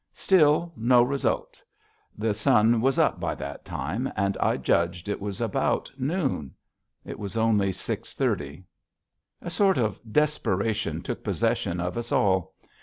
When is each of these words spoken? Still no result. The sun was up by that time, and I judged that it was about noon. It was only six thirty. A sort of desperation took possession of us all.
Still 0.15 0.73
no 0.75 1.03
result. 1.03 1.63
The 2.17 2.33
sun 2.33 2.81
was 2.81 2.97
up 2.97 3.19
by 3.19 3.35
that 3.35 3.63
time, 3.63 4.11
and 4.15 4.35
I 4.37 4.57
judged 4.57 5.05
that 5.05 5.11
it 5.11 5.21
was 5.21 5.39
about 5.39 5.91
noon. 5.95 6.55
It 7.05 7.19
was 7.19 7.37
only 7.37 7.71
six 7.71 8.15
thirty. 8.15 8.63
A 9.43 9.51
sort 9.51 9.77
of 9.77 9.99
desperation 10.11 11.03
took 11.03 11.23
possession 11.23 11.79
of 11.79 11.99
us 11.99 12.11
all. 12.11 12.55